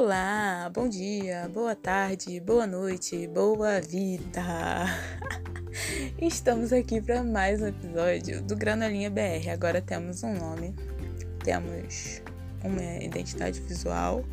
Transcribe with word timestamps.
Olá, 0.00 0.70
bom 0.72 0.88
dia, 0.88 1.50
boa 1.52 1.74
tarde, 1.74 2.38
boa 2.38 2.68
noite, 2.68 3.26
boa 3.26 3.80
vida! 3.80 4.40
Estamos 6.22 6.72
aqui 6.72 7.00
para 7.00 7.24
mais 7.24 7.60
um 7.60 7.66
episódio 7.66 8.40
do 8.40 8.54
Granolinha 8.54 9.10
BR. 9.10 9.50
Agora 9.52 9.82
temos 9.82 10.22
um 10.22 10.32
nome, 10.34 10.72
temos 11.42 12.22
uma 12.62 12.80
identidade 13.02 13.60
visual, 13.62 14.24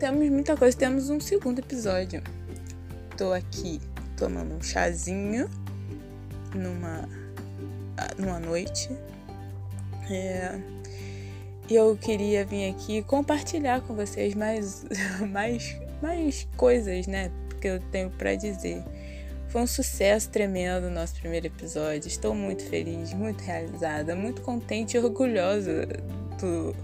temos 0.00 0.28
muita 0.30 0.56
coisa, 0.56 0.76
temos 0.76 1.08
um 1.08 1.20
segundo 1.20 1.60
episódio. 1.60 2.24
Tô 3.16 3.32
aqui 3.32 3.80
tomando 4.16 4.56
um 4.56 4.60
chazinho 4.60 5.48
numa, 6.56 7.08
numa 8.18 8.40
noite. 8.40 8.90
É, 10.10 10.58
e 11.72 11.76
eu 11.76 11.96
queria 11.96 12.44
vir 12.44 12.68
aqui 12.68 13.02
compartilhar 13.02 13.80
com 13.80 13.94
vocês 13.94 14.34
mais, 14.34 14.84
mais, 15.32 15.74
mais 16.02 16.46
coisas, 16.54 17.06
né? 17.06 17.32
Que 17.62 17.68
eu 17.68 17.80
tenho 17.90 18.10
para 18.10 18.34
dizer. 18.34 18.84
Foi 19.48 19.62
um 19.62 19.66
sucesso 19.66 20.28
tremendo 20.28 20.88
o 20.88 20.90
nosso 20.90 21.14
primeiro 21.14 21.46
episódio. 21.46 22.08
Estou 22.08 22.34
muito 22.34 22.62
feliz, 22.64 23.14
muito 23.14 23.40
realizada, 23.42 24.14
muito 24.14 24.42
contente 24.42 24.98
e 24.98 25.00
orgulhosa 25.00 25.86
do, 26.38 26.74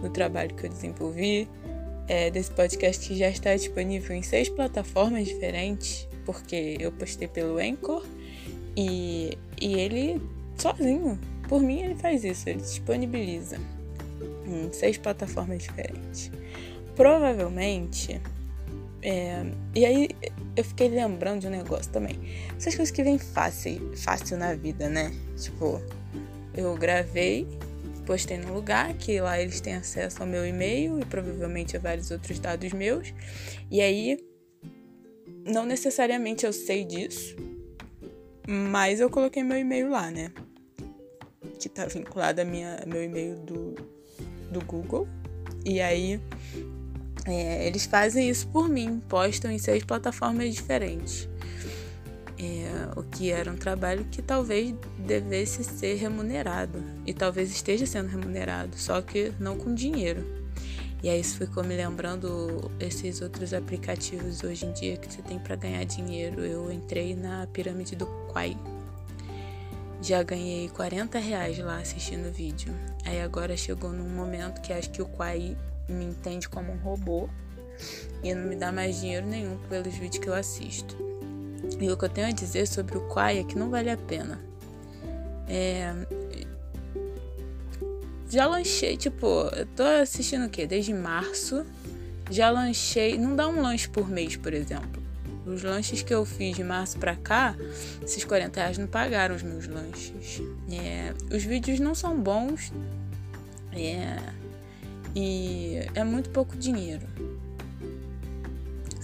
do 0.00 0.10
trabalho 0.10 0.54
que 0.54 0.66
eu 0.66 0.70
desenvolvi. 0.70 1.48
É, 2.06 2.30
desse 2.30 2.50
podcast 2.52 3.08
que 3.08 3.16
já 3.16 3.28
está 3.28 3.54
disponível 3.54 4.14
em 4.14 4.22
seis 4.22 4.48
plataformas 4.48 5.26
diferentes, 5.26 6.08
porque 6.24 6.76
eu 6.80 6.90
postei 6.92 7.26
pelo 7.28 7.58
Anchor 7.58 8.04
e, 8.76 9.36
e 9.60 9.74
ele 9.74 10.20
sozinho, 10.56 11.18
por 11.48 11.62
mim, 11.62 11.82
ele 11.82 11.94
faz 11.94 12.24
isso, 12.24 12.48
ele 12.48 12.60
disponibiliza 12.60 13.58
em 14.50 14.72
seis 14.72 14.98
plataformas 14.98 15.62
diferentes. 15.62 16.30
Provavelmente. 16.96 18.20
É, 19.02 19.42
e 19.74 19.84
aí 19.86 20.08
eu 20.56 20.64
fiquei 20.64 20.88
lembrando 20.88 21.40
de 21.40 21.46
um 21.46 21.50
negócio 21.50 21.90
também. 21.90 22.18
Essas 22.56 22.74
coisas 22.74 22.90
que 22.90 23.02
vêm 23.02 23.18
fácil, 23.18 23.96
fácil 23.96 24.36
na 24.36 24.54
vida, 24.54 24.88
né? 24.88 25.10
Tipo, 25.38 25.80
eu 26.54 26.76
gravei, 26.76 27.46
postei 28.04 28.36
no 28.38 28.52
lugar 28.52 28.92
que 28.94 29.20
lá 29.20 29.40
eles 29.40 29.60
têm 29.60 29.74
acesso 29.74 30.20
ao 30.20 30.28
meu 30.28 30.44
e-mail 30.44 31.00
e 31.00 31.04
provavelmente 31.04 31.76
a 31.76 31.80
vários 31.80 32.10
outros 32.10 32.38
dados 32.38 32.72
meus. 32.72 33.14
E 33.70 33.80
aí, 33.80 34.18
não 35.46 35.64
necessariamente 35.64 36.44
eu 36.44 36.52
sei 36.52 36.84
disso, 36.84 37.36
mas 38.46 39.00
eu 39.00 39.08
coloquei 39.08 39.42
meu 39.42 39.56
e-mail 39.56 39.90
lá, 39.90 40.10
né? 40.10 40.32
Que 41.58 41.68
tá 41.68 41.86
vinculado 41.86 42.40
a 42.40 42.44
minha, 42.44 42.82
meu 42.86 43.02
e-mail 43.02 43.36
do, 43.36 43.74
do 44.50 44.60
Google. 44.64 45.06
E 45.64 45.80
aí 45.80 46.20
é, 47.26 47.66
eles 47.66 47.86
fazem 47.86 48.28
isso 48.28 48.46
por 48.48 48.68
mim, 48.68 49.00
postam 49.08 49.50
em 49.50 49.58
seis 49.58 49.84
plataformas 49.84 50.54
diferentes. 50.54 51.28
É, 52.38 52.98
o 52.98 53.02
que 53.02 53.30
era 53.30 53.52
um 53.52 53.56
trabalho 53.56 54.06
que 54.10 54.22
talvez 54.22 54.74
devesse 54.98 55.62
ser 55.62 55.96
remunerado. 55.96 56.82
E 57.06 57.12
talvez 57.12 57.50
esteja 57.50 57.84
sendo 57.84 58.08
remunerado, 58.08 58.78
só 58.78 59.02
que 59.02 59.32
não 59.38 59.58
com 59.58 59.74
dinheiro. 59.74 60.40
E 61.02 61.08
aí 61.08 61.20
isso 61.20 61.38
ficou 61.38 61.64
me 61.64 61.74
lembrando 61.74 62.70
esses 62.78 63.22
outros 63.22 63.54
aplicativos 63.54 64.42
hoje 64.42 64.66
em 64.66 64.72
dia 64.72 64.96
que 64.96 65.10
você 65.10 65.22
tem 65.22 65.38
para 65.38 65.56
ganhar 65.56 65.84
dinheiro. 65.84 66.44
Eu 66.44 66.70
entrei 66.70 67.14
na 67.14 67.46
pirâmide 67.46 67.96
do 67.96 68.06
Quai. 68.30 68.56
Já 70.02 70.22
ganhei 70.22 70.68
40 70.70 71.18
reais 71.18 71.58
lá 71.58 71.78
assistindo 71.78 72.32
vídeo. 72.32 72.72
Aí 73.04 73.20
agora 73.20 73.56
chegou 73.56 73.90
num 73.90 74.08
momento 74.08 74.60
que 74.60 74.72
acho 74.72 74.90
que 74.90 75.02
o 75.02 75.06
Quai 75.06 75.56
me 75.88 76.04
entende 76.04 76.48
como 76.48 76.72
um 76.72 76.76
robô 76.76 77.28
e 78.22 78.34
não 78.34 78.48
me 78.48 78.56
dá 78.56 78.70
mais 78.70 79.00
dinheiro 79.00 79.26
nenhum 79.26 79.56
pelos 79.68 79.94
vídeos 79.94 80.22
que 80.22 80.28
eu 80.28 80.34
assisto. 80.34 80.96
E 81.80 81.90
o 81.90 81.96
que 81.96 82.04
eu 82.04 82.08
tenho 82.08 82.28
a 82.28 82.32
dizer 82.32 82.66
sobre 82.66 82.98
o 82.98 83.08
Quai 83.08 83.38
é 83.38 83.44
que 83.44 83.56
não 83.56 83.70
vale 83.70 83.90
a 83.90 83.96
pena. 83.96 84.40
É... 85.48 85.92
Já 88.28 88.46
lanchei, 88.46 88.96
tipo, 88.96 89.26
eu 89.26 89.66
tô 89.66 89.82
assistindo 89.82 90.46
o 90.46 90.48
quê? 90.48 90.66
Desde 90.66 90.94
março. 90.94 91.66
Já 92.30 92.50
lanchei. 92.50 93.18
Não 93.18 93.34
dá 93.34 93.48
um 93.48 93.60
lanche 93.60 93.88
por 93.88 94.08
mês, 94.08 94.36
por 94.36 94.54
exemplo. 94.54 95.02
Os 95.44 95.62
lanches 95.64 96.02
que 96.02 96.14
eu 96.14 96.24
fiz 96.24 96.54
de 96.54 96.62
março 96.62 96.98
pra 96.98 97.16
cá, 97.16 97.56
esses 98.02 98.22
40 98.22 98.60
reais 98.60 98.78
não 98.78 98.86
pagaram 98.86 99.34
os 99.34 99.42
meus 99.42 99.66
lanches. 99.66 100.40
É, 100.70 101.12
os 101.34 101.42
vídeos 101.42 101.80
não 101.80 101.94
são 101.94 102.20
bons. 102.20 102.72
É, 103.72 104.16
e 105.14 105.80
é 105.94 106.04
muito 106.04 106.30
pouco 106.30 106.56
dinheiro. 106.56 107.06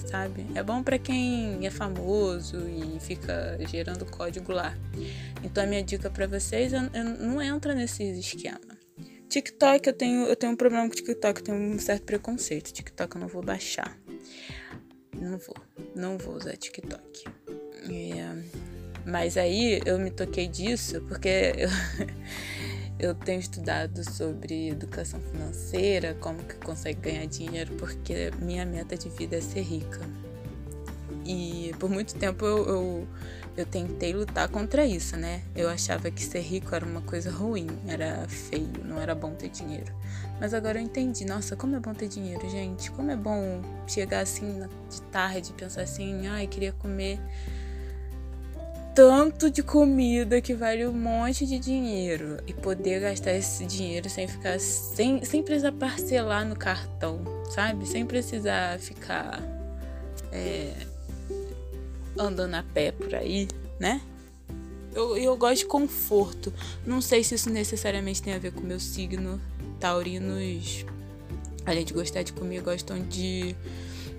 Sabe? 0.08 0.46
É 0.54 0.62
bom 0.62 0.82
para 0.82 0.98
quem 0.98 1.66
é 1.66 1.70
famoso 1.70 2.58
e 2.68 2.98
fica 3.00 3.58
gerando 3.66 4.06
código 4.06 4.52
lá. 4.52 4.76
Então 5.42 5.64
a 5.64 5.66
minha 5.66 5.82
dica 5.82 6.08
para 6.08 6.26
vocês 6.26 6.72
é, 6.72 6.90
é, 6.92 7.02
não 7.02 7.42
entra 7.42 7.74
nesses 7.74 8.16
esquemas. 8.18 8.76
TikTok 9.28 9.88
eu 9.88 9.92
tenho, 9.92 10.24
eu 10.26 10.36
tenho 10.36 10.52
um 10.52 10.56
problema 10.56 10.88
com 10.88 10.94
TikTok, 10.94 11.40
eu 11.40 11.44
tenho 11.44 11.58
um 11.58 11.78
certo 11.78 12.04
preconceito. 12.04 12.72
TikTok 12.72 13.16
eu 13.16 13.20
não 13.20 13.28
vou 13.28 13.42
baixar. 13.42 13.98
Não 15.20 15.38
vou, 15.38 15.56
não 15.94 16.16
vou 16.16 16.36
usar 16.36 16.56
TikTok. 16.56 17.24
É, 17.90 18.36
mas 19.04 19.36
aí 19.36 19.80
eu 19.84 19.98
me 19.98 20.10
toquei 20.10 20.46
disso 20.46 21.00
porque 21.08 21.52
eu, 21.56 21.68
eu 22.98 23.14
tenho 23.14 23.40
estudado 23.40 24.08
sobre 24.10 24.68
educação 24.68 25.20
financeira, 25.20 26.14
como 26.20 26.38
que 26.42 26.54
consegue 26.56 27.00
ganhar 27.00 27.26
dinheiro, 27.26 27.74
porque 27.76 28.30
minha 28.40 28.64
meta 28.64 28.96
de 28.96 29.08
vida 29.10 29.36
é 29.36 29.40
ser 29.40 29.62
rica. 29.62 30.00
E 31.24 31.74
por 31.78 31.90
muito 31.90 32.14
tempo 32.14 32.44
eu, 32.44 32.68
eu, 32.68 33.08
eu, 33.56 33.66
tentei 33.66 34.12
lutar 34.12 34.48
contra 34.48 34.86
isso, 34.86 35.16
né? 35.16 35.42
Eu 35.56 35.68
achava 35.68 36.10
que 36.10 36.22
ser 36.22 36.40
rico 36.40 36.74
era 36.74 36.86
uma 36.86 37.02
coisa 37.02 37.30
ruim, 37.30 37.66
era 37.88 38.26
feio, 38.28 38.70
não 38.84 39.00
era 39.00 39.14
bom 39.14 39.32
ter 39.32 39.48
dinheiro. 39.48 39.92
Mas 40.40 40.54
agora 40.54 40.78
eu 40.78 40.82
entendi, 40.82 41.24
nossa, 41.24 41.56
como 41.56 41.74
é 41.74 41.80
bom 41.80 41.92
ter 41.92 42.08
dinheiro, 42.08 42.48
gente. 42.48 42.90
Como 42.92 43.10
é 43.10 43.16
bom 43.16 43.60
chegar 43.88 44.20
assim 44.20 44.60
de 44.88 45.02
tarde 45.10 45.50
e 45.50 45.54
pensar 45.54 45.82
assim, 45.82 46.28
ai, 46.28 46.46
queria 46.46 46.72
comer 46.72 47.18
tanto 48.96 49.50
de 49.50 49.62
comida 49.62 50.40
que 50.40 50.54
vale 50.54 50.86
um 50.86 50.92
monte 50.92 51.44
de 51.44 51.58
dinheiro 51.58 52.38
e 52.46 52.54
poder 52.54 53.00
gastar 53.00 53.34
esse 53.34 53.66
dinheiro 53.66 54.08
sem 54.08 54.26
ficar 54.26 54.58
sem, 54.58 55.22
sem 55.22 55.42
precisar 55.42 55.72
parcelar 55.72 56.46
no 56.46 56.56
cartão, 56.56 57.20
sabe? 57.50 57.86
Sem 57.86 58.06
precisar 58.06 58.80
ficar 58.80 59.42
é, 60.32 60.72
andando 62.18 62.54
a 62.54 62.62
pé 62.62 62.90
por 62.90 63.14
aí, 63.14 63.48
né? 63.78 64.00
Eu, 64.94 65.14
eu 65.14 65.36
gosto 65.36 65.58
de 65.58 65.66
conforto. 65.66 66.50
Não 66.86 67.02
sei 67.02 67.22
se 67.22 67.34
isso 67.34 67.50
necessariamente 67.50 68.22
tem 68.22 68.32
a 68.32 68.38
ver 68.38 68.52
com 68.52 68.62
meu 68.62 68.80
signo. 68.80 69.38
Taurinos, 69.78 70.86
além 71.66 71.84
de 71.84 71.92
gostar 71.92 72.22
de 72.22 72.32
comer, 72.32 72.62
gostam 72.62 72.98
de 73.06 73.54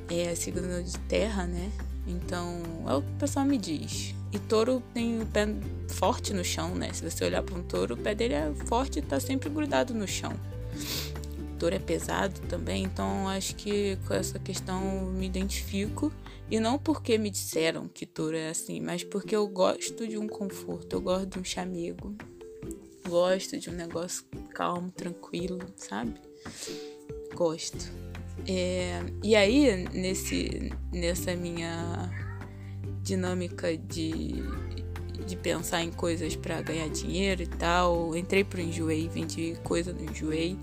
é, 0.07 0.35
signo 0.35 0.83
de 0.83 0.99
terra, 1.09 1.47
né? 1.47 1.71
Então, 2.05 2.61
é 2.87 2.93
o 2.93 3.01
que 3.01 3.09
o 3.09 3.15
pessoal 3.15 3.43
me 3.43 3.57
diz. 3.57 4.15
E 4.31 4.39
touro 4.39 4.83
tem 4.93 5.21
o 5.21 5.25
pé 5.25 5.47
forte 5.87 6.33
no 6.33 6.43
chão, 6.43 6.75
né? 6.75 6.91
Se 6.91 7.09
você 7.09 7.23
olhar 7.23 7.41
para 7.43 7.55
um 7.55 7.63
touro, 7.63 7.95
o 7.95 7.97
pé 7.97 8.13
dele 8.13 8.33
é 8.33 8.53
forte 8.65 8.99
e 8.99 9.01
tá 9.01 9.19
sempre 9.19 9.49
grudado 9.49 9.93
no 9.93 10.07
chão. 10.07 10.33
O 11.53 11.57
touro 11.57 11.75
é 11.75 11.79
pesado 11.79 12.39
também, 12.49 12.83
então 12.83 13.27
acho 13.29 13.55
que 13.55 13.97
com 14.07 14.13
essa 14.13 14.37
questão 14.37 14.81
me 15.11 15.25
identifico. 15.25 16.11
E 16.49 16.59
não 16.59 16.77
porque 16.77 17.17
me 17.17 17.29
disseram 17.29 17.87
que 17.87 18.05
touro 18.05 18.37
é 18.37 18.49
assim, 18.49 18.79
mas 18.79 19.03
porque 19.03 19.35
eu 19.35 19.47
gosto 19.47 20.07
de 20.07 20.17
um 20.17 20.27
conforto, 20.27 20.93
eu 20.95 21.01
gosto 21.01 21.27
de 21.27 21.39
um 21.39 21.43
chamego. 21.43 22.15
Gosto 23.07 23.57
de 23.57 23.69
um 23.69 23.73
negócio 23.73 24.25
calmo, 24.53 24.91
tranquilo, 24.91 25.59
sabe? 25.75 26.13
Gosto. 27.33 27.91
É, 28.47 29.01
e 29.23 29.35
aí, 29.35 29.87
nesse, 29.93 30.71
nessa 30.91 31.35
minha 31.35 32.26
dinâmica 33.07 33.77
de, 33.77 34.43
de 35.25 35.35
pensar 35.37 35.81
em 35.81 35.91
coisas 35.91 36.35
para 36.35 36.61
ganhar 36.61 36.89
dinheiro 36.89 37.41
e 37.41 37.47
tal, 37.47 38.15
entrei 38.15 38.43
pro 38.43 38.59
Enjoei, 38.59 39.07
vendi 39.07 39.57
coisa 39.63 39.93
no 39.93 40.03
Enjoei. 40.03 40.57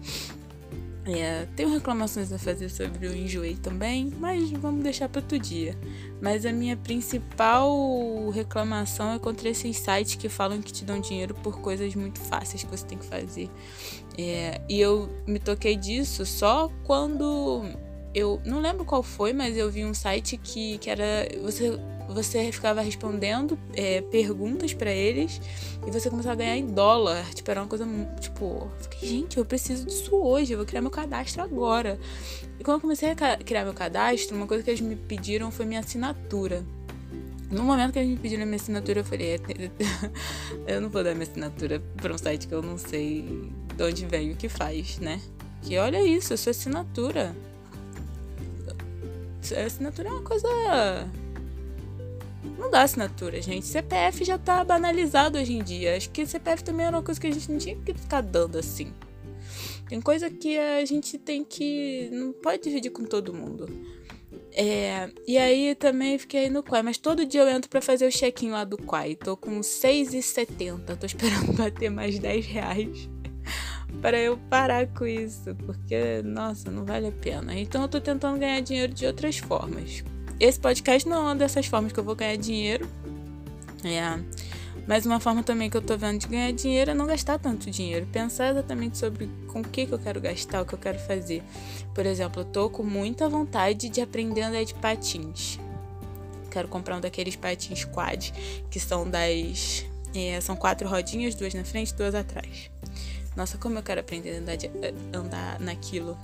É, 1.06 1.46
tenho 1.55 1.70
reclamações 1.70 2.32
a 2.32 2.38
fazer 2.38 2.70
sobre 2.70 3.06
o 3.06 3.14
Enjoei 3.14 3.56
também, 3.56 4.11
mas 4.19 4.50
vamos 4.52 4.82
deixar 4.82 5.08
para 5.08 5.20
outro 5.20 5.38
dia. 5.38 5.76
Mas 6.20 6.46
a 6.46 6.52
minha 6.52 6.76
principal 6.76 8.31
reclamação 8.31 9.12
é 9.12 9.19
contra 9.19 9.49
esses 9.49 9.76
sites 9.76 10.14
que 10.14 10.31
falam 10.31 10.62
que 10.62 10.73
te 10.73 10.85
dão 10.85 11.00
dinheiro 11.00 11.35
por 11.35 11.61
coisas 11.61 11.94
muito 11.94 12.19
fáceis 12.20 12.64
que 12.64 12.70
você 12.70 12.87
tem 12.87 12.97
que 12.97 13.05
fazer. 13.05 13.50
É, 14.17 14.61
e 14.69 14.81
eu 14.81 15.11
me 15.26 15.38
toquei 15.38 15.76
disso 15.76 16.25
só 16.25 16.70
quando 16.85 17.67
eu 18.14 18.40
não 18.47 18.61
lembro 18.61 18.87
qual 18.87 19.02
foi, 19.02 19.35
mas 19.35 19.56
eu 19.58 19.70
vi 19.70 19.85
um 19.85 19.93
site 19.93 20.38
que, 20.38 20.79
que 20.79 20.88
era. 20.88 21.29
Você 21.43 21.79
você 22.09 22.53
ficava 22.53 22.81
respondendo 22.81 23.59
é, 23.75 24.01
perguntas 24.03 24.75
para 24.75 24.91
eles 24.93 25.41
e 25.87 25.91
você 25.91 26.11
começava 26.11 26.35
a 26.35 26.37
ganhar 26.37 26.56
em 26.56 26.67
dólar. 26.67 27.25
Tipo, 27.35 27.51
era 27.51 27.61
uma 27.62 27.69
coisa, 27.69 27.87
tipo, 28.21 28.69
fiquei, 28.81 29.09
gente, 29.09 29.39
eu 29.39 29.45
preciso 29.45 29.87
disso 29.87 30.15
hoje, 30.17 30.53
eu 30.53 30.59
vou 30.59 30.67
criar 30.67 30.81
meu 30.81 30.91
cadastro 30.91 31.43
agora. 31.43 31.99
E 32.59 32.65
quando 32.65 32.77
eu 32.77 32.81
comecei 32.81 33.11
a 33.11 33.37
criar 33.37 33.65
meu 33.65 33.75
cadastro, 33.75 34.37
uma 34.37 34.47
coisa 34.47 34.62
que 34.62 34.71
eles 34.71 34.81
me 34.81 34.97
pediram 34.97 35.51
foi 35.51 35.65
minha 35.65 35.81
assinatura. 35.81 36.65
No 37.51 37.62
momento 37.62 37.93
que 37.93 37.99
eles 37.99 38.11
me 38.11 38.17
pediram 38.17 38.43
a 38.43 38.47
minha 38.47 38.57
assinatura, 38.57 39.00
eu 39.00 39.05
falei, 39.05 39.35
é, 39.35 39.41
eu 40.75 40.81
não 40.81 40.91
vou 40.91 41.03
dar 41.03 41.15
minha 41.15 41.25
assinatura 41.25 41.83
para 41.97 42.12
um 42.12 42.19
site 42.19 42.47
que 42.47 42.55
eu 42.55 42.62
não 42.62 42.77
sei 42.77 43.50
de 43.77 43.83
onde 43.83 44.07
vem 44.07 44.33
o 44.33 44.37
que 44.37 44.49
faz, 44.49 44.99
né? 44.99 45.21
Que 45.62 45.79
olha 45.79 46.05
isso, 46.05 46.35
a 46.35 46.37
sua 46.37 46.50
assinatura. 46.50 47.35
A 49.57 49.67
assinatura 49.67 50.09
é 50.09 50.12
uma 50.12 50.23
coisa 50.23 50.49
não 52.58 52.70
dá 52.70 52.82
assinatura, 52.82 53.41
gente. 53.41 53.67
CPF 53.67 54.25
já 54.25 54.38
tá 54.38 54.62
banalizado 54.64 55.38
hoje 55.38 55.55
em 55.55 55.62
dia. 55.62 55.96
Acho 55.96 56.11
que 56.11 56.26
CPF 56.26 56.62
também 56.62 56.87
era 56.87 56.96
uma 56.96 57.02
coisa 57.02 57.20
que 57.20 57.26
a 57.26 57.32
gente 57.32 57.50
não 57.50 57.58
tinha 57.58 57.76
que 57.76 57.94
ficar 57.94 58.20
dando 58.20 58.58
assim. 58.58 58.93
Tem 59.88 60.00
coisa 60.00 60.31
que 60.31 60.58
a 60.58 60.85
gente 60.85 61.19
tem 61.19 61.44
que. 61.44 62.08
Não 62.12 62.32
pode 62.32 62.62
dividir 62.62 62.91
com 62.91 63.05
todo 63.05 63.35
mundo. 63.35 63.69
É, 64.56 65.11
e 65.26 65.37
aí 65.37 65.75
também 65.75 66.17
fiquei 66.17 66.49
no 66.49 66.62
Quai, 66.62 66.82
mas 66.82 66.96
todo 66.96 67.26
dia 67.26 67.41
eu 67.41 67.49
entro 67.49 67.69
para 67.69 67.81
fazer 67.81 68.06
o 68.06 68.11
check-in 68.11 68.50
lá 68.50 68.64
do 68.64 68.79
Quai. 68.79 69.17
Tô 69.17 69.37
com 69.37 69.61
6,70. 69.61 70.97
Tô 70.97 71.06
esperando 71.06 71.52
bater 71.58 71.90
mais 71.90 72.19
10 72.19 72.47
reais 72.47 73.11
para 74.00 74.19
eu 74.19 74.38
parar 74.49 74.87
com 74.94 75.06
isso, 75.06 75.55
porque, 75.67 76.23
nossa, 76.23 76.70
não 76.70 76.85
vale 76.85 77.08
a 77.08 77.12
pena. 77.12 77.58
Então 77.58 77.82
eu 77.82 77.88
tô 77.88 78.00
tentando 78.00 78.38
ganhar 78.38 78.61
dinheiro 78.61 78.93
de 78.93 79.06
outras 79.06 79.38
formas. 79.38 80.05
Esse 80.39 80.59
podcast 80.59 81.09
não 81.09 81.17
é 81.17 81.21
uma 81.21 81.37
dessas 81.37 81.67
formas 81.67 81.93
que 81.93 82.01
eu 82.01 82.05
vou 82.05 82.15
ganhar 82.15 82.37
dinheiro. 82.37 82.89
É. 83.85 84.19
Mas 84.87 85.07
uma 85.07 85.19
forma 85.19 85.43
também 85.43 85.71
que 85.71 85.77
eu 85.77 85.83
tô 85.83 85.97
vendo 85.97 86.19
de 86.19 86.27
ganhar 86.27 86.53
dinheiro 86.53 86.91
é 86.91 86.95
não 86.95 87.07
gastar 87.07 87.39
tanto 87.39 87.71
dinheiro. 87.71 88.07
Pensar 88.13 88.51
exatamente 88.51 88.99
sobre 88.99 89.31
com 89.49 89.61
o 89.61 89.65
que, 89.65 89.87
que 89.87 89.93
eu 89.93 89.99
quero 89.99 90.21
gastar, 90.21 90.61
o 90.61 90.67
que 90.67 90.75
eu 90.75 90.79
quero 90.79 90.99
fazer. 90.99 91.43
Por 91.95 92.05
exemplo, 92.05 92.43
eu 92.43 92.45
tô 92.45 92.69
com 92.69 92.83
muita 92.83 93.29
vontade 93.29 93.89
de 93.89 94.01
aprender 94.01 94.43
a 94.43 94.49
andar 94.49 94.65
de 94.65 94.75
patins. 94.75 95.59
Quero 96.51 96.69
comprar 96.69 96.97
um 96.97 97.01
daqueles 97.01 97.35
patins 97.35 97.85
quad, 97.85 98.33
que 98.71 98.79
são 98.79 99.09
das. 99.09 99.87
É, 100.15 100.41
são 100.41 100.55
quatro 100.55 100.89
rodinhas, 100.89 101.35
duas 101.35 101.55
na 101.55 101.65
frente, 101.65 101.95
duas 101.95 102.15
atrás. 102.15 102.71
Nossa, 103.35 103.59
como 103.59 103.79
eu 103.79 103.83
quero 103.83 104.01
aprender 104.01 104.37
a 104.37 104.39
andar, 104.39 104.57
de, 104.57 104.71
andar 105.13 105.59
naquilo. 105.59 106.17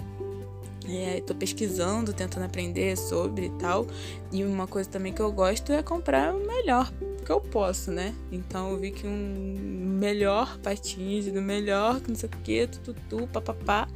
É, 0.92 1.20
tô 1.20 1.34
pesquisando, 1.34 2.12
tentando 2.12 2.44
aprender 2.44 2.96
sobre 2.96 3.46
e 3.46 3.50
tal. 3.50 3.86
E 4.32 4.44
uma 4.44 4.66
coisa 4.66 4.88
também 4.88 5.12
que 5.12 5.20
eu 5.20 5.30
gosto 5.30 5.72
é 5.72 5.82
comprar 5.82 6.34
o 6.34 6.46
melhor 6.46 6.92
que 7.24 7.30
eu 7.30 7.40
posso, 7.40 7.92
né? 7.92 8.14
Então 8.32 8.72
eu 8.72 8.78
vi 8.78 8.90
que 8.90 9.06
um 9.06 9.54
melhor 10.00 10.58
patins, 10.58 11.26
do 11.26 11.40
melhor, 11.40 12.00
que 12.00 12.08
não 12.08 12.16
sei 12.16 12.28
o 12.28 12.32
que, 12.42 12.66
tututu, 12.66 13.28
papapá, 13.28 13.86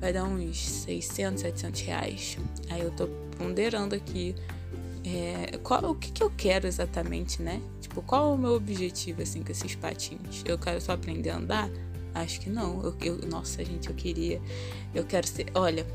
vai 0.00 0.12
dar 0.12 0.24
uns 0.24 0.58
600, 0.58 1.42
700 1.42 1.80
reais. 1.82 2.38
Aí 2.70 2.80
eu 2.80 2.90
tô 2.90 3.06
ponderando 3.38 3.94
aqui 3.94 4.34
é, 5.04 5.56
qual, 5.58 5.84
o 5.84 5.94
que, 5.94 6.10
que 6.10 6.20
eu 6.20 6.32
quero 6.36 6.66
exatamente, 6.66 7.40
né? 7.40 7.62
Tipo, 7.80 8.02
qual 8.02 8.34
o 8.34 8.38
meu 8.38 8.54
objetivo, 8.54 9.22
assim, 9.22 9.42
com 9.42 9.52
esses 9.52 9.76
patins? 9.76 10.42
Eu 10.44 10.58
quero 10.58 10.80
só 10.80 10.92
aprender 10.92 11.30
a 11.30 11.36
andar? 11.36 11.70
Acho 12.12 12.40
que 12.40 12.50
não. 12.50 12.82
Eu, 12.82 12.96
eu, 13.00 13.18
nossa, 13.28 13.64
gente, 13.64 13.88
eu 13.88 13.94
queria. 13.94 14.40
Eu 14.92 15.04
quero 15.04 15.26
ser. 15.26 15.46
Olha, 15.54 15.86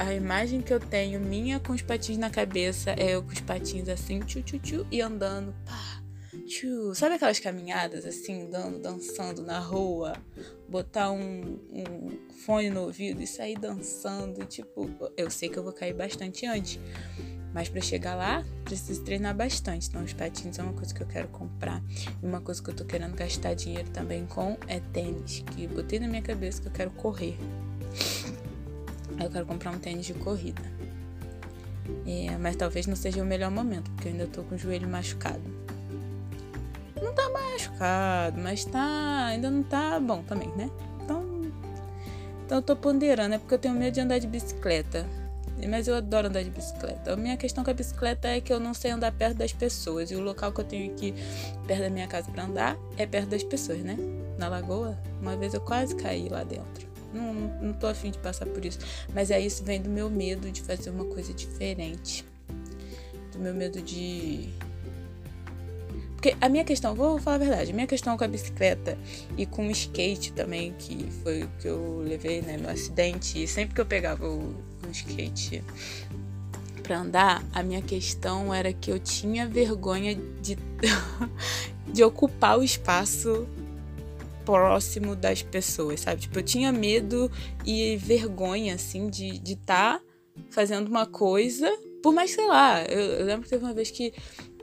a 0.00 0.14
imagem 0.14 0.62
que 0.62 0.72
eu 0.72 0.80
tenho 0.80 1.20
minha 1.20 1.60
com 1.60 1.74
os 1.74 1.82
patins 1.82 2.16
na 2.16 2.30
cabeça 2.30 2.92
é 2.92 3.14
eu 3.14 3.22
com 3.22 3.32
os 3.32 3.40
patins 3.40 3.86
assim, 3.86 4.20
tchu, 4.20 4.42
tchu, 4.42 4.58
tchu, 4.58 4.86
e 4.90 5.02
andando. 5.02 5.54
Pá, 5.66 6.02
tchu. 6.46 6.94
Sabe 6.94 7.16
aquelas 7.16 7.38
caminhadas 7.38 8.06
assim, 8.06 8.46
andando, 8.46 8.80
dançando 8.80 9.42
na 9.42 9.58
rua? 9.58 10.14
Botar 10.66 11.10
um, 11.10 11.60
um 11.70 12.18
fone 12.46 12.70
no 12.70 12.84
ouvido 12.84 13.20
e 13.20 13.26
sair 13.26 13.58
dançando. 13.58 14.46
Tipo, 14.46 14.90
eu 15.18 15.30
sei 15.30 15.50
que 15.50 15.58
eu 15.58 15.62
vou 15.62 15.72
cair 15.72 15.92
bastante 15.92 16.46
antes. 16.46 16.80
Mas 17.52 17.68
para 17.68 17.82
chegar 17.82 18.14
lá, 18.14 18.42
preciso 18.64 19.04
treinar 19.04 19.36
bastante. 19.36 19.88
Então, 19.88 20.02
os 20.02 20.14
patins 20.14 20.58
é 20.58 20.62
uma 20.62 20.72
coisa 20.72 20.94
que 20.94 21.02
eu 21.02 21.06
quero 21.06 21.28
comprar. 21.28 21.82
E 22.22 22.24
uma 22.24 22.40
coisa 22.40 22.62
que 22.62 22.70
eu 22.70 22.74
tô 22.74 22.86
querendo 22.86 23.14
gastar 23.14 23.52
dinheiro 23.52 23.90
também 23.90 24.24
com 24.24 24.56
é 24.66 24.80
tênis. 24.80 25.44
Que 25.54 25.66
botei 25.66 25.98
na 26.00 26.08
minha 26.08 26.22
cabeça 26.22 26.62
que 26.62 26.68
eu 26.68 26.72
quero 26.72 26.90
correr. 26.92 27.36
Eu 29.22 29.30
quero 29.30 29.46
comprar 29.46 29.70
um 29.70 29.78
tênis 29.78 30.06
de 30.06 30.14
corrida. 30.14 30.62
É, 32.06 32.36
mas 32.38 32.56
talvez 32.56 32.86
não 32.86 32.96
seja 32.96 33.22
o 33.22 33.26
melhor 33.26 33.50
momento, 33.50 33.90
porque 33.90 34.08
eu 34.08 34.12
ainda 34.12 34.26
tô 34.26 34.42
com 34.42 34.54
o 34.54 34.58
joelho 34.58 34.88
machucado. 34.88 35.40
Não 37.00 37.12
tá 37.12 37.28
machucado, 37.30 38.40
mas 38.40 38.64
tá. 38.64 39.26
Ainda 39.26 39.50
não 39.50 39.62
tá 39.62 39.98
bom 40.00 40.22
também, 40.22 40.48
né? 40.56 40.70
Então. 41.02 41.22
Então 42.44 42.58
eu 42.58 42.62
tô 42.62 42.74
ponderando, 42.76 43.34
é 43.34 43.38
porque 43.38 43.54
eu 43.54 43.58
tenho 43.58 43.74
medo 43.74 43.94
de 43.94 44.00
andar 44.00 44.18
de 44.18 44.26
bicicleta. 44.26 45.06
Mas 45.68 45.86
eu 45.86 45.94
adoro 45.94 46.28
andar 46.28 46.42
de 46.42 46.50
bicicleta. 46.50 47.12
A 47.12 47.16
minha 47.16 47.36
questão 47.36 47.62
com 47.62 47.70
a 47.70 47.74
bicicleta 47.74 48.28
é 48.28 48.40
que 48.40 48.50
eu 48.50 48.58
não 48.58 48.72
sei 48.72 48.92
andar 48.92 49.12
perto 49.12 49.36
das 49.36 49.52
pessoas. 49.52 50.10
E 50.10 50.14
o 50.14 50.20
local 50.20 50.52
que 50.52 50.60
eu 50.60 50.64
tenho 50.64 50.90
aqui 50.92 51.14
perto 51.66 51.82
da 51.82 51.90
minha 51.90 52.06
casa 52.06 52.30
para 52.30 52.44
andar 52.44 52.78
é 52.96 53.06
perto 53.06 53.28
das 53.28 53.42
pessoas, 53.42 53.80
né? 53.80 53.96
Na 54.38 54.48
lagoa, 54.48 54.98
uma 55.20 55.36
vez 55.36 55.52
eu 55.52 55.60
quase 55.60 55.94
caí 55.94 56.30
lá 56.30 56.42
dentro. 56.44 56.89
Não, 57.12 57.34
não 57.60 57.72
tô 57.72 57.86
afim 57.86 58.10
de 58.10 58.18
passar 58.18 58.46
por 58.46 58.64
isso. 58.64 58.78
Mas 59.14 59.30
é 59.30 59.40
isso 59.40 59.64
vem 59.64 59.80
do 59.80 59.88
meu 59.88 60.08
medo 60.08 60.50
de 60.50 60.62
fazer 60.62 60.90
uma 60.90 61.04
coisa 61.04 61.32
diferente. 61.32 62.24
Do 63.32 63.38
meu 63.38 63.54
medo 63.54 63.80
de. 63.80 64.48
Porque 66.12 66.36
a 66.38 66.50
minha 66.50 66.64
questão, 66.64 66.94
vou 66.94 67.18
falar 67.18 67.36
a 67.36 67.38
verdade, 67.38 67.70
a 67.70 67.74
minha 67.74 67.86
questão 67.86 68.16
com 68.16 68.22
a 68.22 68.28
bicicleta 68.28 68.98
e 69.38 69.46
com 69.46 69.66
o 69.66 69.70
skate 69.70 70.34
também, 70.34 70.74
que 70.78 71.08
foi 71.22 71.44
o 71.44 71.48
que 71.58 71.66
eu 71.66 72.02
levei 72.06 72.42
né, 72.42 72.58
no 72.58 72.68
acidente, 72.68 73.42
e 73.42 73.48
sempre 73.48 73.74
que 73.74 73.80
eu 73.80 73.86
pegava 73.86 74.28
o, 74.28 74.54
no 74.82 74.90
skate 74.90 75.64
para 76.90 76.98
andar, 76.98 77.44
a 77.52 77.62
minha 77.62 77.80
questão 77.80 78.52
era 78.52 78.72
que 78.72 78.90
eu 78.90 78.98
tinha 78.98 79.46
vergonha 79.46 80.14
de, 80.42 80.58
de 81.86 82.02
ocupar 82.02 82.58
o 82.58 82.64
espaço 82.64 83.46
próximo 84.44 85.14
das 85.14 85.42
pessoas, 85.42 86.00
sabe? 86.00 86.22
Tipo, 86.22 86.38
eu 86.38 86.42
tinha 86.42 86.72
medo 86.72 87.30
e 87.64 87.96
vergonha, 87.96 88.74
assim, 88.74 89.08
de 89.08 89.34
estar 89.34 89.44
de 89.44 89.56
tá 89.56 90.00
fazendo 90.50 90.88
uma 90.88 91.06
coisa, 91.06 91.70
por 92.02 92.12
mais, 92.12 92.30
sei 92.30 92.46
lá, 92.46 92.82
eu, 92.84 93.00
eu, 93.00 93.26
lembro 93.26 93.44
que 93.44 93.50
teve 93.50 93.64
uma 93.64 93.74
vez 93.74 93.90
que 93.90 94.12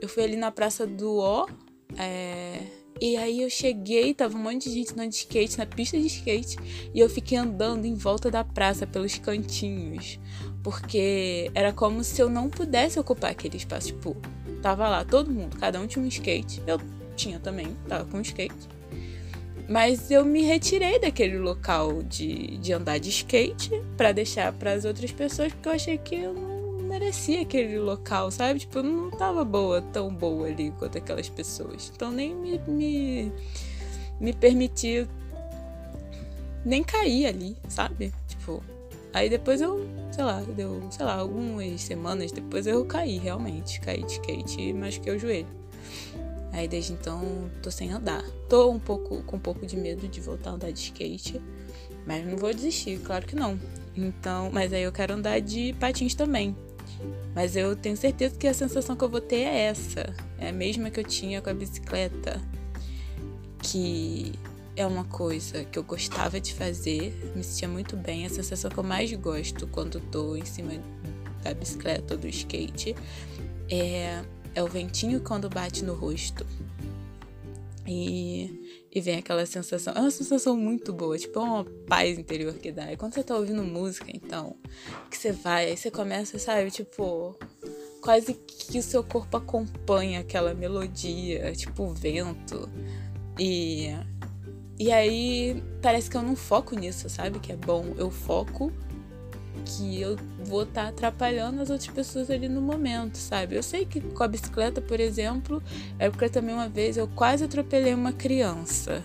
eu 0.00 0.08
fui 0.08 0.24
ali 0.24 0.36
na 0.36 0.50
Praça 0.50 0.86
do 0.86 1.18
Ó, 1.18 1.46
é, 1.96 2.60
e 3.00 3.16
aí 3.16 3.42
eu 3.42 3.50
cheguei, 3.50 4.12
tava 4.12 4.36
um 4.36 4.42
monte 4.42 4.68
de 4.68 4.74
gente 4.74 4.92
andando 4.92 5.10
de 5.10 5.16
skate, 5.16 5.56
na 5.56 5.66
pista 5.66 5.96
de 5.96 6.06
skate, 6.06 6.56
e 6.92 6.98
eu 6.98 7.08
fiquei 7.08 7.38
andando 7.38 7.84
em 7.84 7.94
volta 7.94 8.30
da 8.30 8.42
praça, 8.42 8.86
pelos 8.86 9.16
cantinhos. 9.18 10.18
Porque 10.64 11.50
era 11.54 11.72
como 11.72 12.02
se 12.02 12.20
eu 12.20 12.28
não 12.28 12.50
pudesse 12.50 12.98
ocupar 12.98 13.30
aquele 13.30 13.56
espaço. 13.56 13.88
Tipo, 13.88 14.16
tava 14.60 14.88
lá 14.88 15.04
todo 15.04 15.30
mundo, 15.30 15.56
cada 15.56 15.80
um 15.80 15.86
tinha 15.86 16.04
um 16.04 16.08
skate. 16.08 16.60
Eu 16.66 16.80
tinha 17.14 17.38
também, 17.38 17.76
tava 17.86 18.04
com 18.04 18.18
um 18.18 18.22
skate. 18.22 18.68
Mas 19.68 20.10
eu 20.10 20.24
me 20.24 20.42
retirei 20.42 20.98
daquele 20.98 21.36
local 21.38 22.02
de, 22.02 22.56
de 22.56 22.72
andar 22.72 22.98
de 22.98 23.10
skate 23.10 23.70
para 23.98 24.12
deixar 24.12 24.50
para 24.54 24.72
as 24.72 24.86
outras 24.86 25.12
pessoas, 25.12 25.52
porque 25.52 25.68
eu 25.68 25.72
achei 25.72 25.98
que 25.98 26.14
eu 26.14 26.32
não 26.32 26.78
merecia 26.88 27.42
aquele 27.42 27.78
local, 27.78 28.30
sabe? 28.30 28.60
Tipo, 28.60 28.78
eu 28.78 28.82
não 28.82 29.10
tava 29.10 29.44
boa, 29.44 29.82
tão 29.82 30.08
boa 30.08 30.48
ali 30.48 30.70
quanto 30.78 30.96
aquelas 30.96 31.28
pessoas. 31.28 31.92
Então 31.94 32.10
nem 32.10 32.34
me, 32.34 32.58
me, 32.66 33.32
me 34.18 34.32
permitia 34.32 35.06
nem 36.64 36.82
cair 36.82 37.26
ali, 37.26 37.54
sabe? 37.68 38.10
Tipo, 38.26 38.62
aí 39.12 39.28
depois 39.28 39.60
eu, 39.60 39.86
sei 40.10 40.24
lá, 40.24 40.40
deu, 40.40 40.80
sei 40.90 41.04
lá, 41.04 41.16
algumas 41.16 41.82
semanas 41.82 42.32
depois 42.32 42.66
eu 42.66 42.86
caí 42.86 43.18
realmente, 43.18 43.80
caí 43.80 44.02
de 44.02 44.12
skate 44.12 44.62
e 44.62 44.72
machuquei 44.72 45.14
o 45.14 45.18
joelho. 45.18 45.57
Aí 46.52 46.66
desde 46.66 46.92
então 46.92 47.50
tô 47.62 47.70
sem 47.70 47.90
andar. 47.92 48.24
Tô 48.48 48.70
um 48.70 48.78
pouco 48.78 49.22
com 49.24 49.36
um 49.36 49.40
pouco 49.40 49.66
de 49.66 49.76
medo 49.76 50.08
de 50.08 50.20
voltar 50.20 50.50
a 50.50 50.52
andar 50.54 50.72
de 50.72 50.80
skate, 50.80 51.40
mas 52.06 52.26
não 52.26 52.36
vou 52.36 52.52
desistir, 52.52 52.98
claro 53.00 53.26
que 53.26 53.36
não. 53.36 53.58
Então, 53.96 54.50
mas 54.52 54.72
aí 54.72 54.82
eu 54.82 54.92
quero 54.92 55.14
andar 55.14 55.40
de 55.40 55.74
patins 55.74 56.14
também. 56.14 56.56
Mas 57.34 57.54
eu 57.56 57.76
tenho 57.76 57.96
certeza 57.96 58.36
que 58.36 58.46
a 58.46 58.54
sensação 58.54 58.96
que 58.96 59.04
eu 59.04 59.08
vou 59.08 59.20
ter 59.20 59.42
é 59.42 59.62
essa. 59.64 60.14
É 60.38 60.48
a 60.48 60.52
mesma 60.52 60.90
que 60.90 60.98
eu 60.98 61.04
tinha 61.04 61.40
com 61.42 61.50
a 61.50 61.54
bicicleta. 61.54 62.40
Que 63.62 64.32
é 64.74 64.86
uma 64.86 65.04
coisa 65.04 65.64
que 65.64 65.78
eu 65.78 65.82
gostava 65.82 66.40
de 66.40 66.54
fazer, 66.54 67.32
me 67.34 67.42
sentia 67.42 67.68
muito 67.68 67.96
bem. 67.96 68.24
A 68.24 68.30
sensação 68.30 68.70
que 68.70 68.78
eu 68.78 68.84
mais 68.84 69.12
gosto 69.12 69.66
quando 69.66 70.00
tô 70.00 70.36
em 70.36 70.44
cima 70.44 70.72
da 71.42 71.52
bicicleta 71.52 72.14
ou 72.14 72.20
do 72.20 72.28
skate 72.28 72.94
é, 73.70 74.22
é 74.54 74.62
o 74.62 74.66
ventinho 74.66 75.20
quando 75.20 75.48
bate 75.48 75.84
no 75.84 75.94
rosto. 75.94 76.46
E 77.86 78.68
e 78.98 79.00
vem 79.00 79.18
aquela 79.18 79.44
sensação. 79.46 79.92
É 79.94 80.00
uma 80.00 80.10
sensação 80.10 80.56
muito 80.56 80.92
boa, 80.92 81.16
tipo, 81.18 81.38
é 81.38 81.42
uma 81.42 81.64
paz 81.64 82.18
interior 82.18 82.54
que 82.54 82.72
dá. 82.72 82.92
E 82.92 82.96
quando 82.96 83.14
você 83.14 83.22
tá 83.22 83.36
ouvindo 83.36 83.62
música, 83.62 84.06
então, 84.12 84.56
que 85.10 85.16
você 85.16 85.30
vai, 85.32 85.66
aí 85.66 85.76
você 85.76 85.90
começa, 85.90 86.38
sabe, 86.38 86.70
tipo, 86.70 87.36
quase 88.00 88.34
que 88.34 88.78
o 88.78 88.82
seu 88.82 89.04
corpo 89.04 89.36
acompanha 89.36 90.20
aquela 90.20 90.54
melodia, 90.54 91.52
tipo 91.52 91.84
o 91.84 91.94
vento. 91.94 92.68
E 93.38 93.88
e 94.78 94.92
aí 94.92 95.62
parece 95.82 96.08
que 96.08 96.16
eu 96.16 96.22
não 96.22 96.36
foco 96.36 96.74
nisso, 96.76 97.08
sabe? 97.08 97.40
Que 97.40 97.52
é 97.52 97.56
bom. 97.56 97.94
Eu 97.96 98.10
foco 98.10 98.72
que 99.64 100.00
eu 100.00 100.16
vou 100.44 100.62
estar 100.62 100.84
tá 100.84 100.88
atrapalhando 100.88 101.60
as 101.62 101.70
outras 101.70 101.90
pessoas 101.90 102.30
ali 102.30 102.48
no 102.48 102.60
momento, 102.60 103.16
sabe? 103.16 103.56
Eu 103.56 103.62
sei 103.62 103.84
que 103.84 104.00
com 104.00 104.22
a 104.22 104.28
bicicleta, 104.28 104.80
por 104.80 105.00
exemplo, 105.00 105.62
é 105.98 106.08
porque 106.08 106.28
também 106.28 106.54
uma 106.54 106.68
vez 106.68 106.96
eu 106.96 107.08
quase 107.08 107.44
atropelei 107.44 107.94
uma 107.94 108.12
criança. 108.12 109.02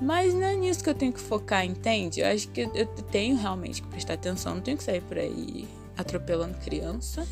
Mas 0.00 0.34
não 0.34 0.42
é 0.42 0.56
nisso 0.56 0.82
que 0.82 0.90
eu 0.90 0.94
tenho 0.94 1.12
que 1.12 1.20
focar, 1.20 1.64
entende? 1.64 2.20
Eu 2.20 2.26
acho 2.26 2.48
que 2.48 2.62
eu 2.74 2.86
tenho 2.86 3.36
realmente 3.36 3.82
que 3.82 3.88
prestar 3.88 4.14
atenção, 4.14 4.56
não 4.56 4.62
tenho 4.62 4.76
que 4.76 4.82
sair 4.82 5.00
por 5.02 5.16
aí 5.16 5.68
atropelando 5.96 6.58
criança. 6.58 7.26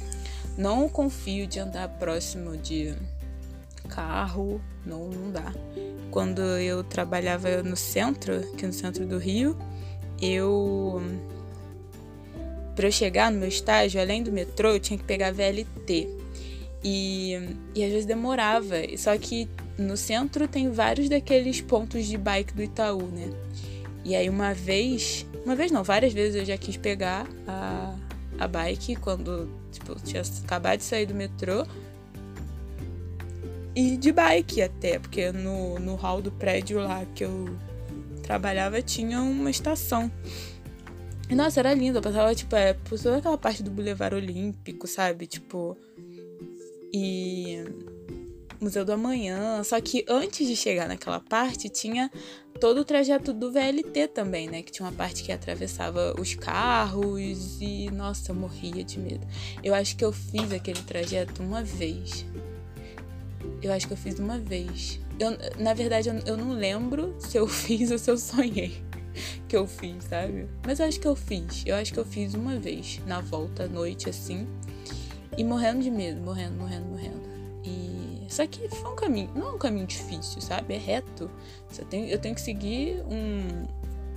Não 0.56 0.88
confio 0.88 1.47
de 1.47 1.59
andar 1.59 1.88
próximo 1.88 2.56
de 2.56 2.94
carro, 3.88 4.61
não, 4.85 5.09
não 5.09 5.30
dá. 5.30 5.52
Quando 6.11 6.40
eu 6.42 6.85
trabalhava 6.85 7.62
no 7.62 7.76
centro, 7.76 8.37
aqui 8.37 8.66
no 8.66 8.73
centro 8.73 9.06
do 9.06 9.18
Rio, 9.18 9.56
eu 10.20 11.02
para 12.75 12.87
eu 12.87 12.93
chegar 12.93 13.31
no 13.31 13.39
meu 13.39 13.49
estágio, 13.49 14.00
além 14.00 14.23
do 14.23 14.33
metrô, 14.33 14.71
eu 14.71 14.81
tinha 14.81 14.99
que 14.99 15.05
pegar 15.05 15.33
VLT. 15.33 16.09
E, 16.83 17.39
e 17.75 17.85
às 17.85 17.91
vezes 17.91 18.07
demorava. 18.07 18.77
Só 18.97 19.17
que 19.19 19.49
no 19.77 19.97
centro 19.97 20.49
tem 20.49 20.71
vários 20.71 21.09
daqueles 21.09 21.61
pontos 21.61 22.07
de 22.07 22.17
bike 22.17 22.55
do 22.55 22.62
Itaú, 22.62 23.03
né? 23.03 23.31
E 24.05 24.17
aí 24.17 24.29
uma 24.29 24.55
vez, 24.55 25.27
uma 25.45 25.55
vez 25.55 25.71
não, 25.71 25.85
várias 25.85 26.12
vezes 26.12 26.37
eu 26.37 26.45
já 26.45 26.57
quis 26.57 26.77
pegar 26.77 27.27
a, 27.47 27.95
a 28.39 28.49
bike 28.49 28.97
quando 28.97 29.49
tipo, 29.71 29.95
tinha 30.03 30.23
acabado 30.45 30.79
de 30.79 30.85
sair 30.85 31.07
do 31.07 31.15
metrô. 31.15 31.67
E 33.75 33.97
de 33.97 34.11
bike 34.11 34.62
até, 34.62 34.99
porque 34.99 35.31
no, 35.31 35.79
no 35.79 35.95
hall 35.95 36.21
do 36.21 36.33
prédio 36.33 36.81
lá 36.81 37.05
que 37.15 37.25
eu 37.25 37.57
trabalhava 38.23 38.83
tinha 38.83 39.21
uma 39.21 39.50
estação. 39.50 40.11
Nossa, 41.35 41.61
era 41.61 41.73
lindo. 41.73 41.99
Eu 41.99 42.03
passava, 42.03 42.35
tipo, 42.35 42.55
é, 42.57 42.75
por 42.75 42.99
toda 42.99 43.19
aquela 43.19 43.39
parte 43.39 43.63
do 43.63 43.71
Boulevard 43.71 44.17
Olímpico, 44.17 44.87
sabe? 44.87 45.27
Tipo. 45.27 45.77
E. 46.93 47.65
Museu 48.61 48.85
do 48.85 48.93
Amanhã. 48.93 49.63
Só 49.65 49.81
que 49.81 50.05
antes 50.09 50.47
de 50.47 50.55
chegar 50.55 50.87
naquela 50.89 51.21
parte, 51.21 51.69
tinha 51.69 52.11
todo 52.61 52.81
o 52.81 52.85
trajeto 52.85 53.33
do 53.33 53.51
VLT 53.51 54.09
também, 54.09 54.49
né? 54.49 54.63
Que 54.63 54.71
tinha 54.71 54.87
uma 54.87 54.93
parte 54.93 55.23
que 55.23 55.33
atravessava 55.33 56.15
os 56.21 56.35
carros 56.35 57.59
e, 57.61 57.91
nossa, 57.91 58.33
eu 58.33 58.35
morria 58.35 58.85
de 58.85 58.99
medo. 58.99 59.27
Eu 59.63 59.73
acho 59.73 59.97
que 59.97 60.05
eu 60.05 60.13
fiz 60.13 60.53
aquele 60.53 60.83
trajeto 60.83 61.43
uma 61.43 61.63
vez. 61.63 62.27
Eu 63.63 63.73
acho 63.73 63.87
que 63.87 63.95
eu 63.95 63.97
fiz 63.97 64.19
uma 64.19 64.39
vez. 64.39 65.01
Eu, 65.19 65.31
na 65.59 65.73
verdade, 65.73 66.09
eu, 66.09 66.15
eu 66.27 66.37
não 66.37 66.53
lembro 66.53 67.15
se 67.19 67.39
eu 67.39 67.47
fiz 67.49 67.91
ou 67.91 67.99
se 67.99 68.11
eu 68.11 68.19
sonhei 68.19 68.89
que 69.50 69.57
eu 69.57 69.66
fiz, 69.66 70.04
sabe? 70.04 70.49
Mas 70.64 70.78
eu 70.78 70.87
acho 70.87 71.00
que 71.00 71.09
eu 71.09 71.16
fiz. 71.16 71.64
Eu 71.66 71.75
acho 71.75 71.92
que 71.92 71.99
eu 71.99 72.04
fiz 72.04 72.35
uma 72.35 72.57
vez, 72.57 73.00
na 73.04 73.21
volta 73.21 73.64
à 73.64 73.69
noite, 73.69 74.09
assim. 74.09 74.47
E 75.37 75.42
morrendo 75.42 75.83
de 75.83 75.90
medo, 75.90 76.21
morrendo, 76.21 76.54
morrendo, 76.54 76.87
morrendo. 76.87 77.21
E. 77.64 78.26
Só 78.28 78.47
que 78.47 78.69
foi 78.69 78.92
um 78.92 78.95
caminho. 78.95 79.28
Não 79.35 79.49
é 79.49 79.50
um 79.50 79.59
caminho 79.59 79.88
difícil, 79.88 80.40
sabe? 80.40 80.75
É 80.75 80.78
reto. 80.78 81.28
Tenho, 81.90 82.07
eu 82.07 82.19
tenho 82.21 82.33
que 82.33 82.40
seguir 82.40 83.02
um, 83.11 83.66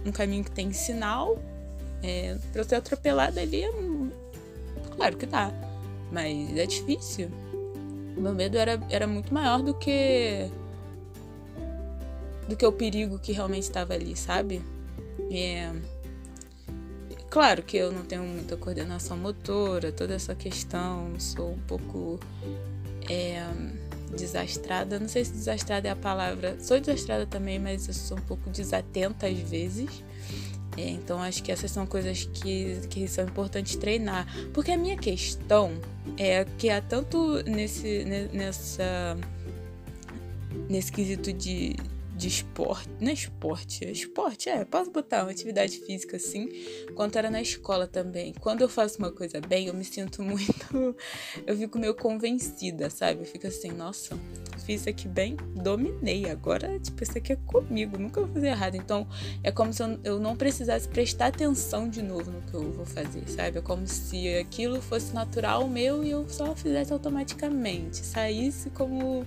um 0.08 0.12
caminho 0.12 0.44
que 0.44 0.52
tem 0.52 0.72
sinal. 0.72 1.40
É, 2.04 2.38
pra 2.52 2.62
eu 2.62 2.66
ser 2.66 2.76
atropelada 2.76 3.42
ali, 3.42 3.64
é, 3.64 3.72
claro 4.96 5.18
que 5.18 5.26
dá. 5.26 5.52
Mas 6.12 6.56
é 6.56 6.66
difícil. 6.68 7.32
Meu 8.16 8.36
medo 8.36 8.56
era, 8.56 8.80
era 8.92 9.08
muito 9.08 9.34
maior 9.34 9.64
do 9.64 9.74
que. 9.74 10.48
do 12.48 12.56
que 12.56 12.66
o 12.68 12.72
perigo 12.72 13.18
que 13.18 13.32
realmente 13.32 13.64
estava 13.64 13.96
ali, 13.96 14.16
sabe? 14.16 14.62
É, 15.32 15.72
claro 17.30 17.64
que 17.64 17.78
eu 17.78 17.92
não 17.92 18.04
tenho 18.04 18.24
muita 18.24 18.58
coordenação 18.58 19.18
motora, 19.18 19.92
toda 19.92 20.14
essa 20.14 20.36
questão, 20.36 21.20
sou 21.20 21.52
um 21.52 21.60
pouco 21.60 22.20
é, 23.10 23.44
desastrada. 24.16 25.00
Não 25.00 25.08
sei 25.08 25.26
se 25.26 25.32
desastrada 25.32 25.88
é 25.88 25.92
a 25.92 25.96
palavra. 25.96 26.58
Sou 26.60 26.80
desastrada 26.80 27.26
também, 27.26 27.60
mas 27.60 27.88
eu 27.88 27.94
sou 27.94 28.18
um 28.18 28.22
pouco 28.22 28.50
desatenta 28.50 29.28
às 29.28 29.38
vezes. 29.38 30.04
É, 30.78 30.90
então 30.90 31.22
acho 31.22 31.44
que 31.44 31.52
essas 31.52 31.70
são 31.70 31.86
coisas 31.86 32.26
que, 32.26 32.80
que 32.90 33.08
são 33.08 33.26
importantes 33.26 33.76
treinar. 33.76 34.28
Porque 34.54 34.72
a 34.72 34.78
minha 34.78 34.98
questão 34.98 35.72
é 36.18 36.46
que 36.58 36.70
há 36.70 36.82
tanto 36.82 37.44
nesse, 37.44 38.06
nessa, 38.34 39.18
nesse 40.70 40.92
quesito 40.92 41.32
de, 41.32 41.76
de 42.16 42.28
esporte. 42.28 42.90
Não 43.00 43.10
é 43.10 43.14
esporte, 43.14 43.86
é 43.86 43.92
esporte, 43.92 44.50
é. 44.50 44.64
Posso 44.66 44.92
botar 44.92 45.24
uma 45.24 45.32
atividade 45.32 45.80
física 45.80 46.18
assim, 46.18 46.50
quanto 46.96 47.18
era 47.18 47.30
na 47.30 47.42
escola 47.42 47.88
também. 47.88 48.34
Quando 48.40 48.62
eu 48.62 48.70
faço 48.70 49.00
uma 49.00 49.12
coisa 49.12 49.42
bem, 49.42 49.68
eu 49.68 49.74
me 49.74 49.84
sinto 49.84 50.22
muito. 50.24 50.96
Eu 51.46 51.58
fico 51.58 51.80
meio 51.80 51.96
convencida, 51.96 52.90
sabe? 52.90 53.22
Eu 53.22 53.26
fico 53.26 53.48
assim, 53.48 53.72
nossa, 53.72 54.18
fiz 54.66 54.82
isso 54.82 54.90
aqui 54.90 55.08
bem, 55.08 55.36
dominei. 55.56 56.30
Agora, 56.30 56.80
tipo, 56.80 57.04
isso 57.04 57.18
aqui 57.18 57.34
é 57.34 57.38
comigo, 57.48 57.98
nunca 57.98 58.22
vou 58.22 58.30
fazer 58.34 58.48
errado. 58.48 58.76
Então, 58.76 59.08
é 59.44 59.52
como 59.52 59.74
se 59.74 59.82
eu 60.04 60.20
não 60.20 60.36
precisasse 60.36 60.88
prestar 60.88 61.28
atenção 61.28 61.90
de 61.90 62.02
novo 62.02 62.32
no 62.32 62.42
que 62.42 62.54
eu 62.54 62.72
vou 62.72 62.86
fazer, 62.86 63.28
sabe? 63.28 63.58
É 63.58 63.62
como 63.62 63.88
se 63.88 64.36
aquilo 64.36 64.82
fosse 64.82 65.14
natural 65.14 65.68
meu 65.68 66.04
e 66.04 66.12
eu 66.12 66.28
só 66.30 66.56
fizesse 66.56 66.94
automaticamente. 66.94 67.98
Saísse 67.98 68.70
como 68.70 69.26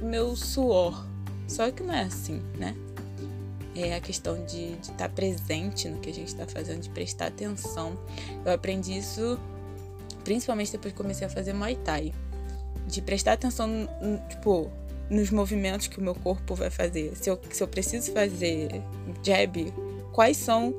meu 0.00 0.34
suor 0.36 1.13
só 1.46 1.70
que 1.70 1.82
não 1.82 1.94
é 1.94 2.02
assim, 2.02 2.42
né? 2.58 2.74
É 3.74 3.96
a 3.96 4.00
questão 4.00 4.44
de 4.44 4.72
estar 4.80 4.94
tá 4.96 5.08
presente 5.08 5.88
no 5.88 5.98
que 5.98 6.10
a 6.10 6.14
gente 6.14 6.28
está 6.28 6.46
fazendo, 6.46 6.80
de 6.80 6.88
prestar 6.90 7.26
atenção. 7.26 7.98
Eu 8.44 8.52
aprendi 8.52 8.96
isso 8.96 9.38
principalmente 10.24 10.72
depois 10.72 10.92
que 10.92 10.96
comecei 10.96 11.26
a 11.26 11.30
fazer 11.30 11.52
Muay 11.52 11.76
Thai. 11.76 12.12
De 12.86 13.00
prestar 13.00 13.34
atenção, 13.34 13.68
tipo, 14.28 14.70
nos 15.08 15.30
movimentos 15.30 15.86
que 15.86 15.98
o 15.98 16.02
meu 16.02 16.14
corpo 16.14 16.54
vai 16.54 16.70
fazer. 16.70 17.14
Se 17.16 17.30
eu, 17.30 17.38
se 17.50 17.62
eu 17.62 17.68
preciso 17.68 18.12
fazer 18.12 18.82
jab, 19.22 19.72
quais 20.12 20.36
são. 20.36 20.74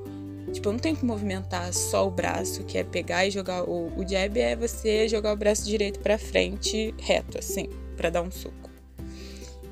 Tipo, 0.51 0.69
eu 0.69 0.73
não 0.73 0.79
tenho 0.79 0.95
que 0.95 1.05
movimentar 1.05 1.73
só 1.73 2.07
o 2.07 2.11
braço, 2.11 2.63
que 2.63 2.77
é 2.77 2.83
pegar 2.83 3.25
e 3.25 3.31
jogar. 3.31 3.63
O, 3.63 3.91
o 3.97 4.07
jab 4.07 4.39
é 4.39 4.55
você 4.55 5.07
jogar 5.07 5.33
o 5.33 5.37
braço 5.37 5.65
direito 5.65 5.99
para 5.99 6.17
frente, 6.17 6.93
reto, 6.99 7.37
assim, 7.37 7.67
para 7.97 8.09
dar 8.09 8.21
um 8.21 8.31
soco. 8.31 8.69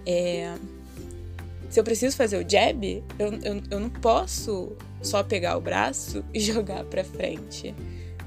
É, 0.05 0.53
se 1.73 1.79
eu 1.79 1.83
preciso 1.83 2.15
fazer 2.15 2.37
o 2.37 2.47
jab, 2.47 3.03
eu, 3.17 3.33
eu, 3.41 3.63
eu 3.71 3.79
não 3.79 3.89
posso 3.89 4.73
só 5.01 5.23
pegar 5.23 5.57
o 5.57 5.61
braço 5.61 6.23
e 6.31 6.39
jogar 6.39 6.83
para 6.83 7.03
frente. 7.03 7.73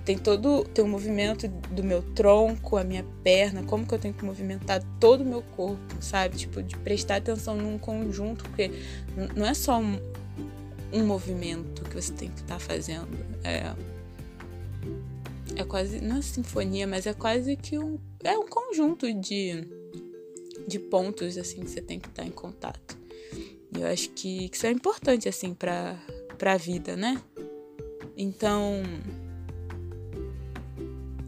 Tem 0.04 0.18
todo 0.18 0.64
tem 0.64 0.84
um 0.84 0.88
movimento 0.88 1.46
do 1.46 1.84
meu 1.84 2.02
tronco, 2.02 2.76
a 2.76 2.82
minha 2.82 3.04
perna, 3.22 3.62
como 3.62 3.86
que 3.86 3.94
eu 3.94 4.00
tenho 4.00 4.14
que 4.14 4.24
movimentar 4.24 4.82
todo 4.98 5.20
o 5.20 5.24
meu 5.24 5.42
corpo, 5.42 5.78
sabe? 6.00 6.36
Tipo, 6.36 6.60
de 6.60 6.76
prestar 6.78 7.16
atenção 7.16 7.56
num 7.56 7.78
conjunto, 7.78 8.42
porque 8.42 8.68
não 9.36 9.46
é 9.46 9.54
só 9.54 9.78
um, 9.78 9.96
um 10.92 11.06
movimento 11.06 11.82
que 11.84 11.94
você 11.94 12.12
tem 12.12 12.28
que 12.28 12.40
estar 12.40 12.54
tá 12.54 12.58
fazendo. 12.58 13.16
É, 13.44 13.72
é 15.54 15.62
quase, 15.62 16.00
não 16.00 16.16
é 16.16 16.22
sinfonia, 16.22 16.84
mas 16.84 17.06
é 17.06 17.14
quase 17.14 17.54
que 17.56 17.78
um, 17.78 17.96
é 18.24 18.36
um 18.36 18.48
conjunto 18.48 19.12
de, 19.12 19.68
de 20.66 20.80
pontos 20.80 21.38
assim 21.38 21.60
que 21.60 21.70
você 21.70 21.80
tem 21.80 22.00
que 22.00 22.08
estar 22.08 22.22
tá 22.22 22.28
em 22.28 22.32
contato. 22.32 23.05
Eu 23.80 23.88
acho 23.88 24.10
que, 24.10 24.48
que 24.48 24.56
isso 24.56 24.66
é 24.66 24.70
importante, 24.70 25.28
assim, 25.28 25.54
pra, 25.54 25.96
pra 26.38 26.56
vida, 26.56 26.96
né? 26.96 27.20
Então. 28.16 28.82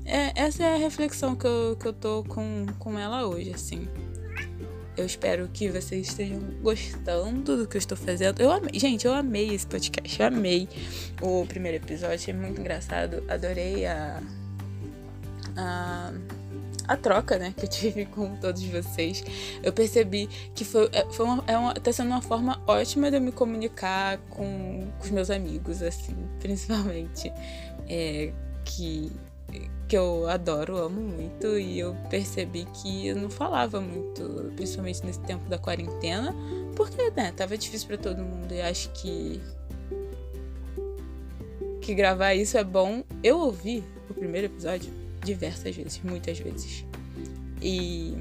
É, 0.05 0.33
essa 0.35 0.64
é 0.64 0.75
a 0.75 0.78
reflexão 0.78 1.37
que 1.37 1.47
eu, 1.47 1.76
que 1.78 1.87
eu 1.87 1.93
tô 1.93 2.25
com, 2.25 2.67
com 2.78 2.99
ela 2.99 3.26
hoje, 3.26 3.52
assim. 3.52 3.87
Eu 4.97 5.07
espero 5.07 5.49
que 5.52 5.69
vocês 5.69 6.09
estejam 6.09 6.40
gostando 6.61 7.57
do 7.57 7.69
que 7.69 7.76
eu 7.76 7.78
estou 7.78 7.97
fazendo. 7.97 8.40
Eu 8.40 8.50
amei, 8.50 8.81
gente, 8.81 9.07
eu 9.07 9.14
amei 9.14 9.55
esse 9.55 9.67
podcast. 9.67 10.21
Eu 10.21 10.26
amei 10.26 10.69
o 11.23 11.47
primeiro 11.47 11.76
episódio, 11.76 12.17
achei 12.17 12.35
muito 12.35 12.61
engraçado. 12.61 13.23
Adorei 13.28 13.87
a. 13.87 14.21
a 15.57 16.12
a 16.88 16.97
troca, 16.97 17.38
né, 17.38 17.54
que 17.57 17.66
eu 17.66 17.68
tive 17.68 18.07
com 18.11 18.35
todos 18.37 18.64
vocês, 18.64 19.23
eu 19.62 19.73
percebi 19.73 20.26
que 20.54 20.64
foi, 20.64 20.88
é, 20.92 21.04
foi 21.12 21.26
uma, 21.26 21.45
é 21.47 21.57
uma, 21.57 21.75
tá 21.75 21.92
sendo 21.92 22.09
uma 22.09 22.23
forma 22.23 22.61
ótima 22.66 23.11
de 23.11 23.18
eu 23.18 23.21
me 23.21 23.30
comunicar 23.30 24.18
com, 24.30 24.88
com 24.99 25.04
os 25.04 25.11
meus 25.11 25.30
amigos, 25.30 25.83
assim, 25.83 26.16
principalmente, 26.40 27.33
é, 27.88 28.33
que, 28.64 29.12
que 29.87 29.97
eu 29.97 30.28
adoro, 30.28 30.78
amo 30.78 31.00
muito, 31.00 31.59
e 31.59 31.78
eu 31.78 31.95
percebi 32.09 32.66
que 32.83 33.09
eu 33.09 33.16
não 33.16 33.30
falava 33.30 33.80
muito, 33.80 34.50
principalmente 34.57 35.04
nesse 35.04 35.21
tempo 35.21 35.49
da 35.49 35.59
quarentena, 35.59 36.35
porque, 36.75 37.11
né, 37.11 37.33
tava 37.37 37.57
difícil 37.57 37.88
para 37.88 37.99
todo 37.99 38.18
mundo, 38.18 38.52
e 38.52 38.62
acho 38.62 38.90
que 38.90 39.40
que 41.88 41.95
gravar 41.95 42.35
isso 42.35 42.59
é 42.59 42.62
bom. 42.62 43.02
Eu 43.25 43.38
ouvi 43.38 43.83
o 44.11 44.12
primeiro 44.12 44.47
episódio 44.47 44.92
diversas 45.29 45.77
vezes, 45.77 46.01
muitas 46.03 46.39
vezes. 46.39 46.85
E 47.61 48.17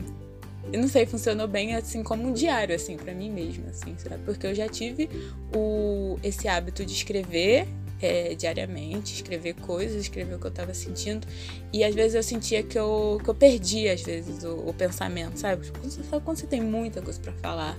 eu 0.71 0.81
não 0.81 0.87
sei, 0.87 1.05
funcionou 1.05 1.47
bem 1.47 1.75
assim 1.75 2.03
como 2.03 2.27
um 2.27 2.33
diário, 2.33 2.75
assim, 2.75 2.97
para 2.97 3.13
mim 3.13 3.31
mesma, 3.31 3.69
assim, 3.69 3.95
sabe? 3.97 4.21
Porque 4.25 4.45
eu 4.45 4.53
já 4.53 4.67
tive 4.67 5.09
o, 5.55 6.19
esse 6.21 6.47
hábito 6.47 6.85
de 6.85 6.93
escrever 6.93 7.67
é, 8.01 8.35
diariamente, 8.35 9.13
escrever 9.13 9.55
coisas, 9.55 10.01
escrever 10.01 10.35
o 10.35 10.39
que 10.39 10.47
eu 10.47 10.51
tava 10.51 10.73
sentindo. 10.73 11.25
E 11.71 11.83
às 11.83 11.95
vezes 11.95 12.15
eu 12.15 12.23
sentia 12.23 12.61
que 12.63 12.77
eu, 12.77 13.19
que 13.23 13.29
eu 13.29 13.35
perdia, 13.35 13.93
às 13.93 14.01
vezes, 14.01 14.43
o, 14.43 14.69
o 14.69 14.73
pensamento, 14.73 15.37
sabe? 15.37 15.65
Você, 15.83 16.01
quando 16.23 16.37
você 16.37 16.47
tem 16.47 16.61
muita 16.61 17.01
coisa 17.01 17.19
para 17.19 17.33
falar 17.33 17.77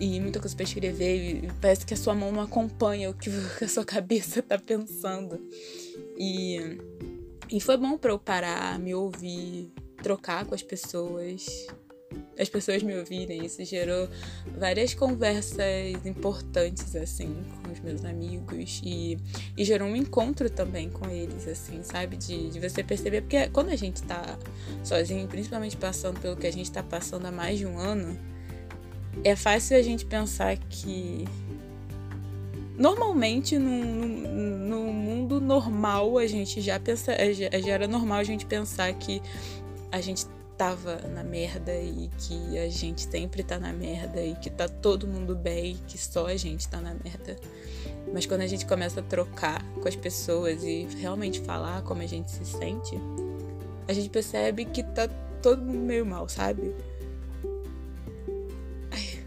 e 0.00 0.20
muita 0.20 0.40
coisa 0.40 0.54
para 0.54 0.64
escrever, 0.64 1.44
e 1.44 1.48
parece 1.60 1.86
que 1.86 1.94
a 1.94 1.96
sua 1.96 2.14
mão 2.14 2.32
não 2.32 2.42
acompanha 2.42 3.10
o 3.10 3.14
que 3.14 3.30
a 3.62 3.68
sua 3.68 3.84
cabeça 3.84 4.42
tá 4.42 4.58
pensando. 4.58 5.40
E, 6.18 6.78
e 7.48 7.60
foi 7.60 7.76
bom 7.76 7.96
para 7.96 8.10
eu 8.10 8.18
parar, 8.18 8.78
me 8.78 8.94
ouvir, 8.94 9.72
trocar 10.02 10.44
com 10.44 10.54
as 10.54 10.62
pessoas, 10.62 11.66
as 12.38 12.48
pessoas 12.48 12.82
me 12.82 12.96
ouvirem. 12.98 13.44
Isso 13.44 13.64
gerou 13.64 14.08
várias 14.58 14.94
conversas 14.94 16.04
importantes, 16.04 16.96
assim, 16.96 17.44
com 17.62 17.72
os 17.72 17.80
meus 17.80 18.04
amigos. 18.04 18.80
E, 18.84 19.16
e 19.56 19.64
gerou 19.64 19.88
um 19.88 19.96
encontro 19.96 20.50
também 20.50 20.90
com 20.90 21.08
eles, 21.08 21.46
assim, 21.46 21.82
sabe? 21.82 22.16
De, 22.16 22.50
de 22.50 22.60
você 22.60 22.82
perceber. 22.82 23.22
Porque 23.22 23.48
quando 23.50 23.70
a 23.70 23.76
gente 23.76 24.02
tá 24.02 24.38
sozinho, 24.82 25.26
principalmente 25.28 25.76
passando 25.76 26.20
pelo 26.20 26.36
que 26.36 26.46
a 26.46 26.52
gente 26.52 26.70
tá 26.70 26.82
passando 26.82 27.26
há 27.26 27.32
mais 27.32 27.58
de 27.58 27.66
um 27.66 27.78
ano, 27.78 28.18
é 29.22 29.36
fácil 29.36 29.76
a 29.76 29.82
gente 29.82 30.04
pensar 30.04 30.56
que. 30.56 31.24
Normalmente, 32.78 33.58
no, 33.58 34.92
mundo 34.92 35.40
normal, 35.40 36.18
a 36.18 36.26
gente 36.26 36.60
já 36.60 36.78
pensa. 36.78 37.12
Já 37.32 37.72
era 37.72 37.88
normal 37.88 38.18
a 38.18 38.24
gente 38.24 38.46
pensar 38.46 38.92
que 38.94 39.22
a 39.90 40.00
gente 40.00 40.26
tava 40.56 40.96
na 41.08 41.22
merda 41.22 41.74
e 41.74 42.10
que 42.18 42.58
a 42.58 42.68
gente 42.68 43.02
sempre 43.02 43.42
tá 43.42 43.58
na 43.58 43.72
merda 43.72 44.22
e 44.22 44.34
que 44.36 44.48
tá 44.48 44.68
todo 44.68 45.06
mundo 45.06 45.34
bem 45.34 45.72
e 45.72 45.74
que 45.86 45.98
só 45.98 46.26
a 46.26 46.36
gente 46.36 46.66
tá 46.68 46.80
na 46.80 46.94
merda. 46.94 47.36
Mas 48.12 48.24
quando 48.26 48.42
a 48.42 48.46
gente 48.46 48.64
começa 48.66 49.00
a 49.00 49.02
trocar 49.02 49.62
com 49.80 49.88
as 49.88 49.96
pessoas 49.96 50.62
e 50.62 50.86
realmente 50.98 51.40
falar 51.40 51.82
como 51.82 52.02
a 52.02 52.06
gente 52.06 52.30
se 52.30 52.44
sente, 52.44 52.98
a 53.88 53.92
gente 53.92 54.08
percebe 54.08 54.64
que 54.64 54.82
tá 54.82 55.08
todo 55.42 55.62
mundo 55.62 55.78
meio 55.78 56.06
mal, 56.06 56.28
sabe? 56.28 56.74
Ai, 58.90 59.24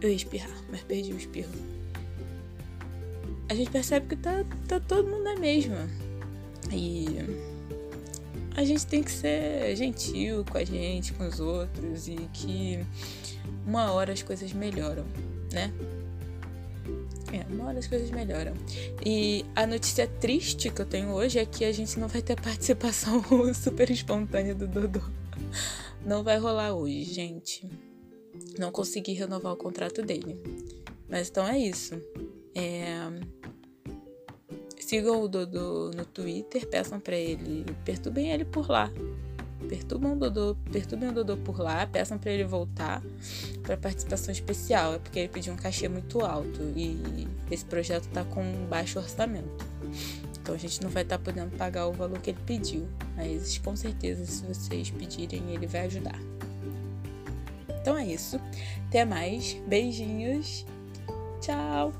eu 0.00 0.08
ia 0.08 0.14
espirrar, 0.14 0.62
mas 0.70 0.82
perdi 0.82 1.12
o 1.12 1.16
espirro. 1.16 1.81
A 3.52 3.54
gente 3.54 3.70
percebe 3.70 4.06
que 4.06 4.16
tá, 4.16 4.46
tá 4.66 4.80
todo 4.80 5.06
mundo 5.06 5.24
na 5.24 5.36
mesma. 5.36 5.86
E 6.72 7.06
a 8.56 8.64
gente 8.64 8.86
tem 8.86 9.02
que 9.02 9.10
ser 9.10 9.76
gentil 9.76 10.42
com 10.50 10.56
a 10.56 10.64
gente, 10.64 11.12
com 11.12 11.28
os 11.28 11.38
outros 11.38 12.08
e 12.08 12.16
que 12.32 12.82
uma 13.66 13.92
hora 13.92 14.14
as 14.14 14.22
coisas 14.22 14.54
melhoram, 14.54 15.04
né? 15.52 15.70
É, 17.30 17.44
uma 17.52 17.66
hora 17.66 17.78
as 17.78 17.86
coisas 17.86 18.10
melhoram. 18.10 18.54
E 19.04 19.44
a 19.54 19.66
notícia 19.66 20.06
triste 20.08 20.70
que 20.70 20.80
eu 20.80 20.86
tenho 20.86 21.10
hoje 21.10 21.38
é 21.38 21.44
que 21.44 21.66
a 21.66 21.72
gente 21.72 22.00
não 22.00 22.08
vai 22.08 22.22
ter 22.22 22.40
participação 22.40 23.22
super 23.52 23.90
espontânea 23.90 24.54
do 24.54 24.66
Dodô. 24.66 25.02
Não 26.06 26.24
vai 26.24 26.38
rolar 26.38 26.72
hoje, 26.72 27.04
gente. 27.04 27.68
Não 28.58 28.72
consegui 28.72 29.12
renovar 29.12 29.52
o 29.52 29.56
contrato 29.56 30.00
dele. 30.00 30.40
Mas 31.06 31.28
então 31.28 31.46
é 31.46 31.58
isso. 31.58 32.00
É 32.54 33.10
Sigam 34.92 35.22
o 35.22 35.26
Dodô 35.26 35.90
no 35.96 36.04
Twitter, 36.04 36.68
peçam 36.68 37.00
para 37.00 37.16
ele, 37.16 37.64
perturbem 37.82 38.30
ele 38.30 38.44
por 38.44 38.68
lá. 38.68 38.90
Perturbam 39.66 40.12
o 40.12 40.16
Dodô, 40.16 40.54
perturbem 40.70 41.08
o 41.08 41.12
Dodô 41.14 41.34
por 41.38 41.58
lá, 41.58 41.86
peçam 41.86 42.18
para 42.18 42.30
ele 42.30 42.44
voltar 42.44 43.02
para 43.62 43.74
participação 43.78 44.30
especial, 44.30 44.92
é 44.92 44.98
porque 44.98 45.20
ele 45.20 45.28
pediu 45.30 45.54
um 45.54 45.56
cachê 45.56 45.88
muito 45.88 46.20
alto 46.20 46.60
e 46.76 47.26
esse 47.50 47.64
projeto 47.64 48.06
tá 48.08 48.22
com 48.22 48.44
baixo 48.68 48.98
orçamento. 48.98 49.66
Então 50.38 50.54
a 50.54 50.58
gente 50.58 50.82
não 50.82 50.90
vai 50.90 51.04
estar 51.04 51.16
tá 51.16 51.24
podendo 51.24 51.56
pagar 51.56 51.86
o 51.86 51.92
valor 51.92 52.18
que 52.18 52.28
ele 52.28 52.40
pediu, 52.44 52.86
mas 53.16 53.56
com 53.56 53.74
certeza 53.74 54.26
se 54.26 54.44
vocês 54.44 54.90
pedirem 54.90 55.54
ele 55.54 55.66
vai 55.66 55.86
ajudar. 55.86 56.20
Então 57.80 57.96
é 57.96 58.04
isso. 58.04 58.38
Até 58.88 59.06
mais. 59.06 59.54
Beijinhos. 59.66 60.66
Tchau. 61.40 61.94